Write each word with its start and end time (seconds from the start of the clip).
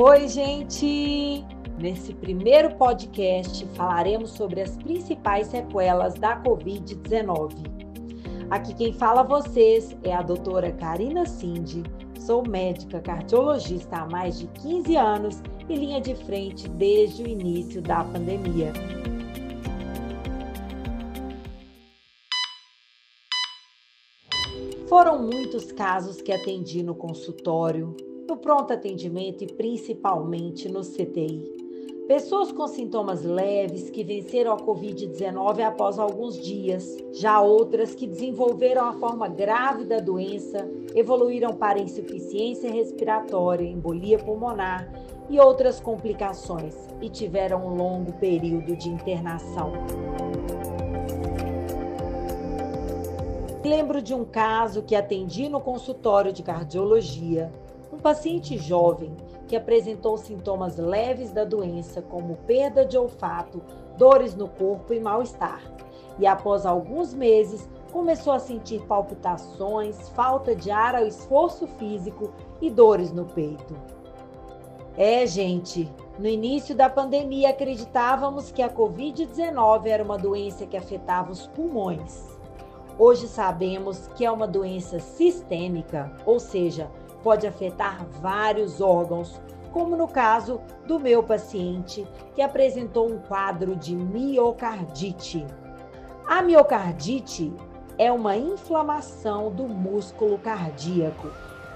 Oi, 0.00 0.28
gente! 0.28 1.44
Nesse 1.76 2.14
primeiro 2.14 2.76
podcast 2.76 3.66
falaremos 3.74 4.30
sobre 4.30 4.60
as 4.60 4.76
principais 4.76 5.48
sequelas 5.48 6.14
da 6.14 6.40
Covid-19. 6.40 7.56
Aqui 8.48 8.74
quem 8.74 8.92
fala 8.92 9.22
a 9.22 9.24
vocês 9.24 9.96
é 10.04 10.14
a 10.14 10.22
doutora 10.22 10.70
Karina 10.70 11.26
Cindy. 11.26 11.82
Sou 12.16 12.48
médica 12.48 13.00
cardiologista 13.00 13.96
há 13.96 14.06
mais 14.06 14.38
de 14.38 14.46
15 14.46 14.94
anos 14.94 15.42
e 15.68 15.74
linha 15.74 16.00
de 16.00 16.14
frente 16.14 16.68
desde 16.68 17.24
o 17.24 17.26
início 17.26 17.82
da 17.82 18.04
pandemia. 18.04 18.72
Foram 24.88 25.20
muitos 25.24 25.72
casos 25.72 26.22
que 26.22 26.30
atendi 26.30 26.84
no 26.84 26.94
consultório, 26.94 27.96
no 28.28 28.36
pronto 28.36 28.74
atendimento 28.74 29.42
e 29.42 29.46
principalmente 29.46 30.68
no 30.68 30.82
CTI. 30.82 31.56
Pessoas 32.06 32.52
com 32.52 32.66
sintomas 32.66 33.22
leves 33.22 33.88
que 33.88 34.04
venceram 34.04 34.52
a 34.52 34.56
Covid-19 34.58 35.60
após 35.60 35.98
alguns 35.98 36.38
dias, 36.38 36.96
já 37.12 37.40
outras 37.40 37.94
que 37.94 38.06
desenvolveram 38.06 38.84
a 38.84 38.92
forma 38.94 39.28
grave 39.28 39.84
da 39.84 39.98
doença, 39.98 40.68
evoluíram 40.94 41.54
para 41.54 41.78
insuficiência 41.78 42.70
respiratória, 42.70 43.66
embolia 43.66 44.18
pulmonar 44.18 44.90
e 45.28 45.38
outras 45.38 45.80
complicações 45.80 46.74
e 47.00 47.08
tiveram 47.08 47.66
um 47.66 47.74
longo 47.74 48.12
período 48.14 48.76
de 48.76 48.90
internação. 48.90 49.72
Lembro 53.64 54.00
de 54.00 54.14
um 54.14 54.24
caso 54.24 54.82
que 54.82 54.94
atendi 54.94 55.48
no 55.48 55.60
consultório 55.60 56.32
de 56.32 56.42
cardiologia 56.42 57.52
um 57.98 58.00
paciente 58.00 58.56
jovem 58.56 59.12
que 59.48 59.56
apresentou 59.56 60.16
sintomas 60.16 60.76
leves 60.76 61.32
da 61.32 61.44
doença, 61.44 62.00
como 62.00 62.36
perda 62.46 62.86
de 62.86 62.96
olfato, 62.96 63.60
dores 63.96 64.36
no 64.36 64.46
corpo 64.46 64.94
e 64.94 65.00
mal-estar. 65.00 65.60
E 66.16 66.24
após 66.24 66.64
alguns 66.64 67.12
meses, 67.12 67.68
começou 67.90 68.32
a 68.32 68.38
sentir 68.38 68.80
palpitações, 68.86 70.08
falta 70.10 70.54
de 70.54 70.70
ar 70.70 70.94
ao 70.94 71.06
esforço 71.06 71.66
físico 71.66 72.32
e 72.60 72.70
dores 72.70 73.12
no 73.12 73.24
peito. 73.24 73.74
É, 74.96 75.26
gente, 75.26 75.90
no 76.20 76.28
início 76.28 76.76
da 76.76 76.88
pandemia 76.88 77.50
acreditávamos 77.50 78.52
que 78.52 78.62
a 78.62 78.72
Covid-19 78.72 79.86
era 79.86 80.04
uma 80.04 80.18
doença 80.18 80.66
que 80.66 80.76
afetava 80.76 81.32
os 81.32 81.48
pulmões. 81.48 82.38
Hoje 82.96 83.26
sabemos 83.26 84.06
que 84.14 84.24
é 84.24 84.30
uma 84.30 84.46
doença 84.46 85.00
sistêmica, 85.00 86.12
ou 86.24 86.38
seja, 86.38 86.88
pode 87.22 87.46
afetar 87.46 88.04
vários 88.20 88.80
órgãos, 88.80 89.40
como 89.72 89.96
no 89.96 90.08
caso 90.08 90.60
do 90.86 90.98
meu 90.98 91.22
paciente 91.22 92.06
que 92.34 92.42
apresentou 92.42 93.10
um 93.10 93.18
quadro 93.18 93.76
de 93.76 93.94
miocardite. 93.94 95.46
A 96.26 96.42
miocardite 96.42 97.52
é 97.96 98.12
uma 98.12 98.36
inflamação 98.36 99.50
do 99.50 99.66
músculo 99.66 100.38
cardíaco. 100.38 101.28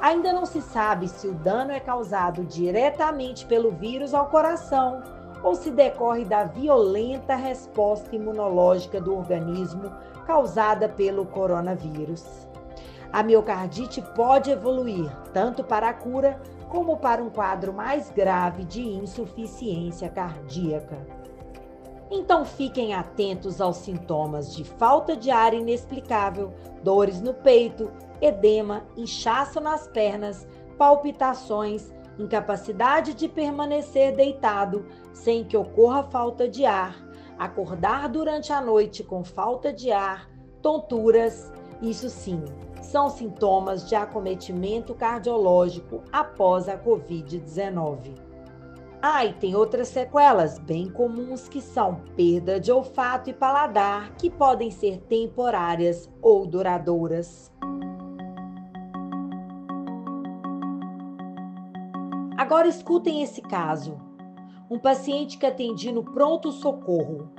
Ainda 0.00 0.32
não 0.32 0.44
se 0.44 0.60
sabe 0.60 1.08
se 1.08 1.26
o 1.26 1.34
dano 1.34 1.72
é 1.72 1.80
causado 1.80 2.44
diretamente 2.44 3.46
pelo 3.46 3.70
vírus 3.70 4.12
ao 4.12 4.26
coração 4.26 5.02
ou 5.42 5.54
se 5.54 5.70
decorre 5.70 6.24
da 6.24 6.44
violenta 6.44 7.34
resposta 7.34 8.14
imunológica 8.14 9.00
do 9.00 9.16
organismo 9.16 9.90
causada 10.26 10.88
pelo 10.88 11.26
coronavírus. 11.26 12.48
A 13.14 13.22
miocardite 13.22 14.02
pode 14.02 14.50
evoluir 14.50 15.08
tanto 15.32 15.62
para 15.62 15.88
a 15.88 15.94
cura 15.94 16.42
como 16.68 16.96
para 16.96 17.22
um 17.22 17.30
quadro 17.30 17.72
mais 17.72 18.10
grave 18.10 18.64
de 18.64 18.82
insuficiência 18.82 20.08
cardíaca. 20.08 20.98
Então 22.10 22.44
fiquem 22.44 22.92
atentos 22.92 23.60
aos 23.60 23.76
sintomas 23.76 24.52
de 24.52 24.64
falta 24.64 25.16
de 25.16 25.30
ar 25.30 25.54
inexplicável, 25.54 26.52
dores 26.82 27.20
no 27.20 27.32
peito, 27.32 27.88
edema, 28.20 28.82
inchaço 28.96 29.60
nas 29.60 29.86
pernas, 29.86 30.44
palpitações, 30.76 31.94
incapacidade 32.18 33.14
de 33.14 33.28
permanecer 33.28 34.16
deitado 34.16 34.86
sem 35.12 35.44
que 35.44 35.56
ocorra 35.56 36.02
falta 36.02 36.48
de 36.48 36.66
ar, 36.66 36.96
acordar 37.38 38.08
durante 38.08 38.52
a 38.52 38.60
noite 38.60 39.04
com 39.04 39.22
falta 39.22 39.72
de 39.72 39.92
ar, 39.92 40.28
tonturas, 40.60 41.52
isso 41.80 42.10
sim, 42.10 42.42
são 42.84 43.08
sintomas 43.08 43.88
de 43.88 43.94
acometimento 43.94 44.94
cardiológico 44.94 46.02
após 46.12 46.68
a 46.68 46.78
Covid-19. 46.78 48.14
Ah, 49.02 49.24
e 49.24 49.34
tem 49.34 49.54
outras 49.54 49.88
sequelas 49.88 50.58
bem 50.58 50.88
comuns 50.88 51.48
que 51.48 51.60
são 51.60 51.96
perda 52.16 52.58
de 52.58 52.72
olfato 52.72 53.28
e 53.28 53.34
paladar, 53.34 54.14
que 54.16 54.30
podem 54.30 54.70
ser 54.70 54.98
temporárias 55.00 56.10
ou 56.22 56.46
duradouras. 56.46 57.52
Agora 62.36 62.66
escutem 62.66 63.22
esse 63.22 63.42
caso. 63.42 64.00
Um 64.70 64.78
paciente 64.78 65.36
que 65.36 65.46
atendi 65.46 65.92
no 65.92 66.02
pronto-socorro. 66.02 67.30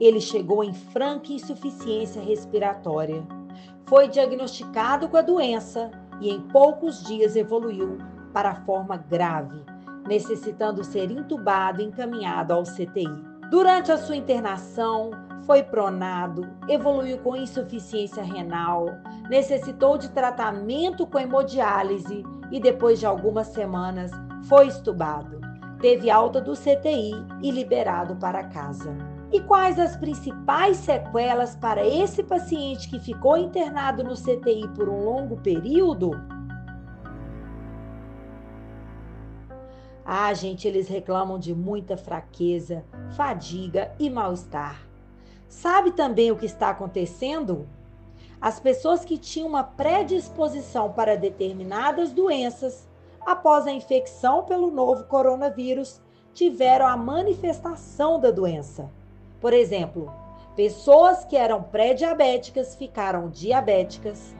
Ele 0.00 0.20
chegou 0.20 0.64
em 0.64 0.72
franca 0.72 1.32
insuficiência 1.32 2.20
respiratória 2.20 3.41
foi 3.86 4.08
diagnosticado 4.08 5.08
com 5.08 5.16
a 5.16 5.22
doença 5.22 5.90
e 6.20 6.30
em 6.30 6.40
poucos 6.40 7.02
dias 7.04 7.36
evoluiu 7.36 7.98
para 8.32 8.50
a 8.50 8.64
forma 8.64 8.96
grave, 8.96 9.64
necessitando 10.06 10.82
ser 10.84 11.10
intubado 11.10 11.82
e 11.82 11.84
encaminhado 11.84 12.52
ao 12.52 12.62
CTI. 12.62 13.32
Durante 13.50 13.92
a 13.92 13.98
sua 13.98 14.16
internação, 14.16 15.10
foi 15.44 15.62
pronado, 15.62 16.48
evoluiu 16.68 17.18
com 17.18 17.36
insuficiência 17.36 18.22
renal, 18.22 18.86
necessitou 19.28 19.98
de 19.98 20.08
tratamento 20.10 21.06
com 21.06 21.18
hemodiálise 21.18 22.24
e 22.50 22.60
depois 22.60 23.00
de 23.00 23.06
algumas 23.06 23.48
semanas 23.48 24.10
foi 24.44 24.68
estubado. 24.68 25.40
Teve 25.80 26.10
alta 26.10 26.40
do 26.40 26.52
CTI 26.52 27.12
e 27.42 27.50
liberado 27.50 28.14
para 28.16 28.44
casa. 28.44 29.11
E 29.32 29.40
quais 29.40 29.78
as 29.78 29.96
principais 29.96 30.76
sequelas 30.76 31.56
para 31.56 31.86
esse 31.86 32.22
paciente 32.22 32.90
que 32.90 33.00
ficou 33.00 33.38
internado 33.38 34.04
no 34.04 34.14
CTI 34.14 34.68
por 34.74 34.90
um 34.90 35.04
longo 35.04 35.38
período? 35.38 36.10
Ah, 40.04 40.34
gente, 40.34 40.68
eles 40.68 40.86
reclamam 40.86 41.38
de 41.38 41.54
muita 41.54 41.96
fraqueza, 41.96 42.84
fadiga 43.16 43.94
e 43.98 44.10
mal-estar. 44.10 44.86
Sabe 45.48 45.92
também 45.92 46.30
o 46.30 46.36
que 46.36 46.44
está 46.44 46.68
acontecendo? 46.68 47.66
As 48.38 48.60
pessoas 48.60 49.02
que 49.02 49.16
tinham 49.16 49.48
uma 49.48 49.64
predisposição 49.64 50.92
para 50.92 51.16
determinadas 51.16 52.12
doenças, 52.12 52.86
após 53.24 53.66
a 53.66 53.72
infecção 53.72 54.42
pelo 54.42 54.70
novo 54.70 55.04
coronavírus, 55.04 56.02
tiveram 56.34 56.86
a 56.86 56.98
manifestação 56.98 58.20
da 58.20 58.30
doença. 58.30 58.90
Por 59.42 59.52
exemplo, 59.52 60.08
pessoas 60.54 61.24
que 61.24 61.36
eram 61.36 61.64
pré-diabéticas 61.64 62.76
ficaram 62.76 63.28
diabéticas, 63.28 64.36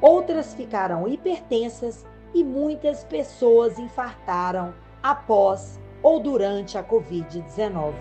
outras 0.00 0.54
ficaram 0.54 1.08
hipertensas 1.08 2.06
e 2.32 2.44
muitas 2.44 3.02
pessoas 3.02 3.80
infartaram 3.80 4.72
após 5.02 5.80
ou 6.04 6.20
durante 6.20 6.78
a 6.78 6.84
Covid-19. 6.84 7.94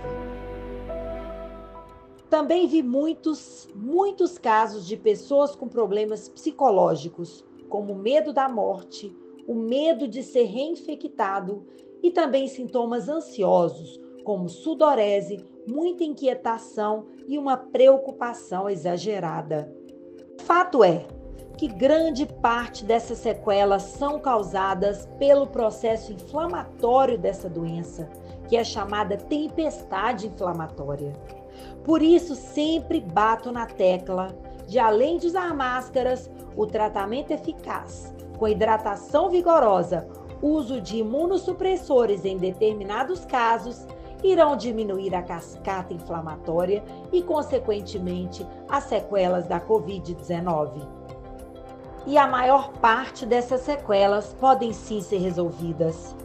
Também 2.29 2.67
vi 2.67 2.83
muitos, 2.83 3.67
muitos 3.73 4.37
casos 4.37 4.85
de 4.85 4.95
pessoas 4.95 5.55
com 5.55 5.67
problemas 5.67 6.29
psicológicos, 6.29 7.43
como 7.67 7.95
medo 7.95 8.31
da 8.31 8.47
morte, 8.47 9.15
o 9.47 9.55
medo 9.55 10.07
de 10.07 10.21
ser 10.21 10.43
reinfectado 10.43 11.65
e 12.03 12.11
também 12.11 12.47
sintomas 12.47 13.09
ansiosos, 13.09 14.02
como 14.23 14.49
sudorese, 14.49 15.43
muita 15.67 16.03
inquietação 16.03 17.05
e 17.27 17.37
uma 17.37 17.57
preocupação 17.57 18.69
exagerada. 18.69 19.73
Fato 20.39 20.83
é 20.83 21.05
que 21.57 21.67
grande 21.67 22.25
parte 22.25 22.83
dessas 22.83 23.19
sequelas 23.19 23.83
são 23.83 24.19
causadas 24.19 25.07
pelo 25.19 25.47
processo 25.47 26.11
inflamatório 26.11 27.17
dessa 27.17 27.49
doença, 27.49 28.09
que 28.47 28.57
é 28.57 28.63
chamada 28.63 29.17
tempestade 29.17 30.27
inflamatória. 30.27 31.13
Por 31.83 32.01
isso, 32.01 32.35
sempre 32.35 32.99
bato 32.99 33.51
na 33.51 33.65
tecla 33.65 34.35
de, 34.67 34.79
além 34.79 35.17
de 35.17 35.27
usar 35.27 35.53
máscaras, 35.53 36.29
o 36.55 36.65
tratamento 36.65 37.31
eficaz, 37.31 38.13
com 38.37 38.47
hidratação 38.47 39.29
vigorosa, 39.29 40.07
uso 40.41 40.81
de 40.81 40.97
imunossupressores 40.97 42.25
em 42.25 42.37
determinados 42.37 43.23
casos 43.25 43.87
irão 44.23 44.55
diminuir 44.55 45.13
a 45.13 45.21
cascata 45.21 45.93
inflamatória 45.93 46.83
e, 47.11 47.21
consequentemente, 47.21 48.45
as 48.69 48.85
sequelas 48.85 49.47
da 49.47 49.59
Covid-19. 49.59 50.87
E 52.05 52.17
a 52.17 52.27
maior 52.27 52.71
parte 52.73 53.25
dessas 53.25 53.61
sequelas 53.61 54.33
podem 54.33 54.73
sim 54.73 55.01
ser 55.01 55.19
resolvidas. 55.19 56.15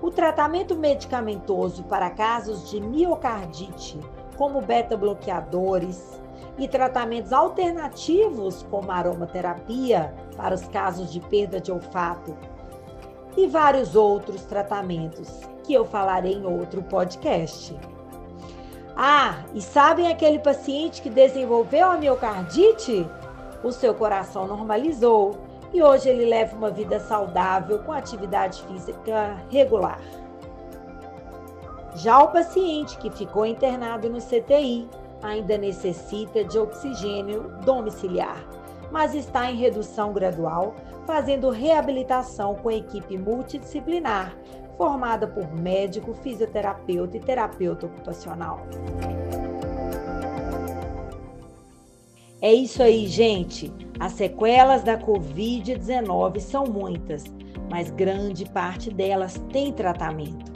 O 0.00 0.10
tratamento 0.10 0.74
medicamentoso 0.74 1.82
para 1.84 2.10
casos 2.10 2.70
de 2.70 2.80
miocardite, 2.80 3.98
como 4.36 4.60
beta-bloqueadores, 4.60 6.20
e 6.58 6.66
tratamentos 6.66 7.32
alternativos, 7.32 8.64
como 8.70 8.90
aromaterapia, 8.90 10.14
para 10.36 10.54
os 10.54 10.66
casos 10.68 11.12
de 11.12 11.20
perda 11.20 11.60
de 11.60 11.70
olfato, 11.70 12.36
e 13.36 13.46
vários 13.46 13.94
outros 13.94 14.42
tratamentos 14.44 15.28
que 15.64 15.74
eu 15.74 15.84
falarei 15.84 16.34
em 16.34 16.46
outro 16.46 16.82
podcast. 16.82 17.76
Ah, 18.96 19.44
e 19.54 19.60
sabem 19.60 20.08
aquele 20.08 20.38
paciente 20.38 21.02
que 21.02 21.10
desenvolveu 21.10 21.90
a 21.90 21.98
miocardite? 21.98 23.06
O 23.62 23.70
seu 23.70 23.94
coração 23.94 24.46
normalizou 24.46 25.36
e 25.72 25.82
hoje 25.82 26.08
ele 26.08 26.24
leva 26.24 26.56
uma 26.56 26.70
vida 26.70 26.98
saudável 27.00 27.80
com 27.80 27.92
atividade 27.92 28.62
física 28.62 29.36
regular. 29.50 30.00
Já 31.96 32.22
o 32.22 32.28
paciente 32.28 32.96
que 32.98 33.10
ficou 33.10 33.44
internado 33.44 34.08
no 34.08 34.20
CTI 34.20 34.88
ainda 35.22 35.58
necessita 35.58 36.44
de 36.44 36.58
oxigênio 36.58 37.54
domiciliar, 37.64 38.42
mas 38.90 39.14
está 39.14 39.50
em 39.50 39.56
redução 39.56 40.12
gradual, 40.12 40.74
fazendo 41.06 41.50
reabilitação 41.50 42.54
com 42.56 42.70
equipe 42.70 43.16
multidisciplinar 43.16 44.36
formada 44.76 45.26
por 45.26 45.52
médico, 45.54 46.14
fisioterapeuta 46.14 47.16
e 47.16 47.20
terapeuta 47.20 47.86
ocupacional. 47.86 48.66
É 52.40 52.52
isso 52.52 52.82
aí, 52.82 53.06
gente. 53.06 53.72
As 53.98 54.12
sequelas 54.12 54.82
da 54.82 54.98
Covid-19 54.98 56.40
são 56.40 56.66
muitas, 56.66 57.24
mas 57.70 57.90
grande 57.90 58.44
parte 58.44 58.90
delas 58.90 59.40
tem 59.50 59.72
tratamento. 59.72 60.55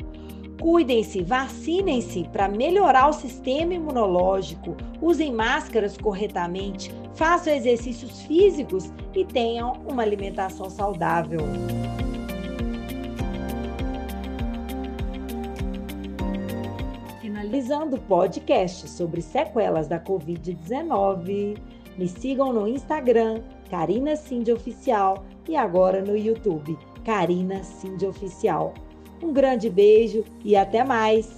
Cuidem-se, 0.61 1.23
vacinem-se 1.23 2.29
para 2.33 2.49
melhorar 2.49 3.09
o 3.09 3.13
sistema 3.15 3.75
imunológico, 3.75 4.77
usem 5.01 5.33
máscaras 5.33 5.97
corretamente, 5.97 6.93
façam 7.15 7.55
exercícios 7.55 8.21
físicos 8.23 8.93
e 9.15 9.25
tenham 9.25 9.73
uma 9.89 10.03
alimentação 10.03 10.69
saudável. 10.69 11.41
finalizando 17.51 17.97
o 17.97 18.01
podcast 18.01 18.89
sobre 18.89 19.21
sequelas 19.21 19.89
da 19.89 19.99
Covid-19. 19.99 21.59
Me 21.99 22.07
sigam 22.07 22.53
no 22.53 22.69
Instagram, 22.69 23.43
Karina 23.69 24.15
Cindy 24.15 24.53
Oficial, 24.53 25.25
e 25.49 25.57
agora 25.57 26.01
no 26.01 26.17
YouTube, 26.17 26.79
Karina 27.05 27.65
Cindy 27.65 28.07
Oficial. 28.07 28.73
Um 29.23 29.33
grande 29.33 29.69
beijo 29.69 30.25
e 30.45 30.57
até 30.57 30.83
mais! 30.83 31.29